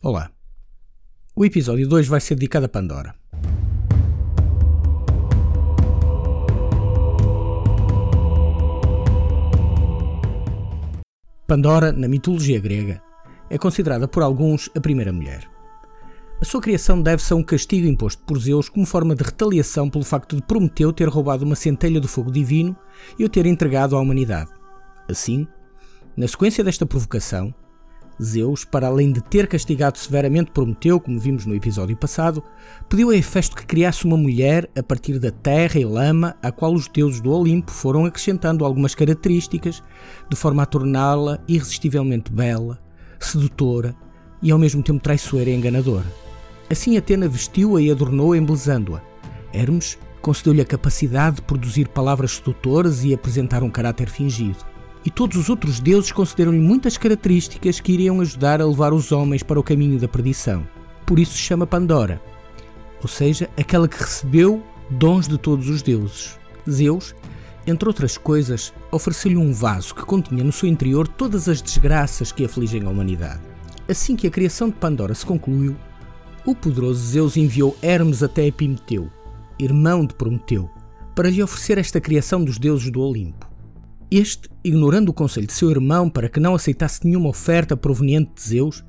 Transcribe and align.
Olá. 0.00 0.30
O 1.34 1.44
episódio 1.44 1.88
2 1.88 2.06
vai 2.06 2.20
ser 2.20 2.36
dedicado 2.36 2.66
a 2.66 2.68
Pandora. 2.68 3.16
Pandora, 11.48 11.90
na 11.90 12.06
mitologia 12.06 12.60
grega, 12.60 13.02
é 13.50 13.58
considerada 13.58 14.06
por 14.06 14.22
alguns 14.22 14.70
a 14.76 14.80
primeira 14.80 15.12
mulher. 15.12 15.50
A 16.40 16.44
sua 16.44 16.60
criação 16.60 17.02
deve-se 17.02 17.32
a 17.32 17.36
um 17.36 17.42
castigo 17.42 17.88
imposto 17.88 18.22
por 18.22 18.38
Zeus 18.38 18.68
como 18.68 18.86
forma 18.86 19.16
de 19.16 19.24
retaliação 19.24 19.90
pelo 19.90 20.04
facto 20.04 20.36
de 20.36 20.42
Prometeu 20.42 20.92
ter 20.92 21.08
roubado 21.08 21.44
uma 21.44 21.56
centelha 21.56 22.00
do 22.00 22.06
fogo 22.06 22.30
divino 22.30 22.76
e 23.18 23.24
o 23.24 23.28
ter 23.28 23.46
entregado 23.46 23.96
à 23.96 24.00
humanidade. 24.00 24.52
Assim, 25.08 25.44
na 26.16 26.28
sequência 26.28 26.62
desta 26.62 26.86
provocação, 26.86 27.52
Zeus, 28.22 28.64
para 28.64 28.88
além 28.88 29.12
de 29.12 29.20
ter 29.20 29.46
castigado 29.46 29.96
severamente 29.96 30.50
Prometeu, 30.50 30.98
como 30.98 31.20
vimos 31.20 31.46
no 31.46 31.54
episódio 31.54 31.96
passado, 31.96 32.42
pediu 32.88 33.10
a 33.10 33.16
Hefesto 33.16 33.56
que 33.56 33.64
criasse 33.64 34.04
uma 34.04 34.16
mulher 34.16 34.68
a 34.76 34.82
partir 34.82 35.18
da 35.18 35.30
terra 35.30 35.78
e 35.78 35.84
lama, 35.84 36.36
a 36.42 36.50
qual 36.50 36.74
os 36.74 36.88
deuses 36.88 37.20
do 37.20 37.32
Olimpo 37.32 37.70
foram 37.70 38.04
acrescentando 38.04 38.64
algumas 38.64 38.94
características, 38.94 39.82
de 40.28 40.36
forma 40.36 40.62
a 40.62 40.66
torná-la 40.66 41.38
irresistivelmente 41.46 42.32
bela, 42.32 42.78
sedutora 43.20 43.94
e 44.42 44.50
ao 44.50 44.58
mesmo 44.58 44.82
tempo 44.82 45.00
traiçoeira 45.00 45.50
e 45.50 45.54
enganadora. 45.54 46.06
Assim 46.70 46.96
Atena 46.96 47.28
vestiu-a 47.28 47.80
e 47.80 47.90
adornou 47.90 48.34
embelezando-a. 48.34 49.00
Hermes 49.52 49.98
concedeu-lhe 50.20 50.60
a 50.60 50.66
capacidade 50.66 51.36
de 51.36 51.42
produzir 51.42 51.88
palavras 51.88 52.32
sedutoras 52.32 53.04
e 53.04 53.14
apresentar 53.14 53.62
um 53.62 53.70
caráter 53.70 54.10
fingido 54.10 54.77
e 55.04 55.10
todos 55.10 55.36
os 55.36 55.48
outros 55.48 55.80
deuses 55.80 56.12
concederam-lhe 56.12 56.58
muitas 56.58 56.96
características 56.96 57.80
que 57.80 57.92
iriam 57.92 58.20
ajudar 58.20 58.60
a 58.60 58.66
levar 58.66 58.92
os 58.92 59.12
homens 59.12 59.42
para 59.42 59.58
o 59.58 59.62
caminho 59.62 59.98
da 59.98 60.08
perdição. 60.08 60.66
Por 61.06 61.18
isso 61.18 61.32
se 61.32 61.38
chama 61.38 61.66
Pandora, 61.66 62.20
ou 63.02 63.08
seja, 63.08 63.48
aquela 63.56 63.88
que 63.88 63.98
recebeu 63.98 64.62
dons 64.90 65.28
de 65.28 65.38
todos 65.38 65.68
os 65.68 65.82
deuses. 65.82 66.38
Zeus, 66.68 67.14
entre 67.66 67.88
outras 67.88 68.18
coisas, 68.18 68.72
ofereceu-lhe 68.90 69.36
um 69.36 69.52
vaso 69.52 69.94
que 69.94 70.04
continha 70.04 70.44
no 70.44 70.52
seu 70.52 70.68
interior 70.68 71.06
todas 71.06 71.48
as 71.48 71.62
desgraças 71.62 72.32
que 72.32 72.44
afligem 72.44 72.84
a 72.84 72.90
humanidade. 72.90 73.40
Assim 73.88 74.16
que 74.16 74.26
a 74.26 74.30
criação 74.30 74.68
de 74.68 74.76
Pandora 74.76 75.14
se 75.14 75.24
concluiu, 75.24 75.76
o 76.44 76.54
poderoso 76.54 77.00
Zeus 77.00 77.36
enviou 77.36 77.76
Hermes 77.82 78.22
até 78.22 78.46
Epimeteu, 78.46 79.10
irmão 79.58 80.04
de 80.04 80.14
Prometeu, 80.14 80.70
para 81.14 81.30
lhe 81.30 81.42
oferecer 81.42 81.78
esta 81.78 82.00
criação 82.00 82.44
dos 82.44 82.58
deuses 82.58 82.90
do 82.90 83.00
Olimpo. 83.00 83.47
Este, 84.10 84.48
ignorando 84.64 85.10
o 85.10 85.12
conselho 85.12 85.46
de 85.46 85.52
seu 85.52 85.70
irmão 85.70 86.08
para 86.08 86.30
que 86.30 86.40
não 86.40 86.54
aceitasse 86.54 87.06
nenhuma 87.06 87.28
oferta 87.28 87.76
proveniente 87.76 88.32
de 88.34 88.42
Zeus, 88.42 88.82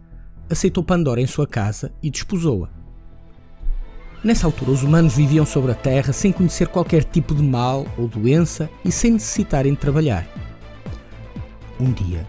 aceitou 0.49 0.83
Pandora 0.83 1.19
em 1.19 1.27
sua 1.27 1.45
casa 1.45 1.91
e 2.01 2.09
desposou-a. 2.09 2.69
Nessa 4.23 4.47
altura, 4.47 4.71
os 4.71 4.83
humanos 4.83 5.15
viviam 5.15 5.45
sobre 5.45 5.71
a 5.71 5.75
Terra 5.75 6.13
sem 6.13 6.31
conhecer 6.31 6.67
qualquer 6.67 7.03
tipo 7.03 7.35
de 7.35 7.43
mal 7.43 7.85
ou 7.97 8.07
doença 8.07 8.69
e 8.83 8.91
sem 8.91 9.11
necessitarem 9.11 9.73
de 9.73 9.79
trabalhar. 9.79 10.27
Um 11.79 11.91
dia, 11.91 12.25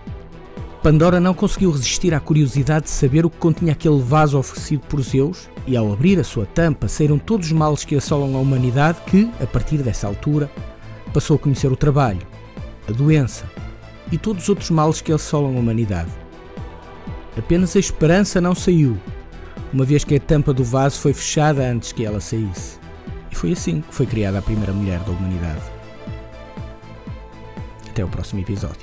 Pandora 0.82 1.20
não 1.20 1.34
conseguiu 1.34 1.70
resistir 1.70 2.14
à 2.14 2.18
curiosidade 2.18 2.86
de 2.86 2.90
saber 2.90 3.26
o 3.26 3.30
que 3.30 3.36
continha 3.36 3.72
aquele 3.72 4.00
vaso 4.00 4.38
oferecido 4.38 4.80
por 4.88 5.02
Zeus, 5.02 5.48
e 5.66 5.76
ao 5.76 5.92
abrir 5.92 6.18
a 6.18 6.24
sua 6.24 6.46
tampa 6.46 6.88
saíram 6.88 7.18
todos 7.18 7.46
os 7.46 7.52
males 7.52 7.84
que 7.84 7.94
assolam 7.94 8.34
a 8.34 8.40
humanidade 8.40 8.98
que, 9.06 9.30
a 9.40 9.46
partir 9.46 9.78
dessa 9.78 10.06
altura, 10.06 10.50
passou 11.12 11.36
a 11.36 11.38
conhecer 11.38 11.70
o 11.70 11.76
trabalho, 11.76 12.26
a 12.88 12.92
doença 12.92 13.44
e 14.10 14.18
todos 14.18 14.44
os 14.44 14.48
outros 14.48 14.70
males 14.70 15.00
que 15.00 15.12
assolam 15.12 15.56
a 15.56 15.60
humanidade. 15.60 16.10
Apenas 17.36 17.76
a 17.76 17.78
esperança 17.78 18.40
não 18.40 18.54
saiu, 18.54 18.98
uma 19.72 19.84
vez 19.84 20.04
que 20.04 20.16
a 20.16 20.20
tampa 20.20 20.52
do 20.52 20.64
vaso 20.64 21.00
foi 21.00 21.12
fechada 21.12 21.62
antes 21.62 21.92
que 21.92 22.04
ela 22.04 22.20
saísse. 22.20 22.78
E 23.30 23.34
foi 23.34 23.52
assim 23.52 23.80
que 23.80 23.94
foi 23.94 24.06
criada 24.06 24.38
a 24.38 24.42
primeira 24.42 24.72
mulher 24.72 24.98
da 25.00 25.12
humanidade. 25.12 25.62
Até 27.88 28.04
o 28.04 28.08
próximo 28.08 28.40
episódio. 28.40 28.80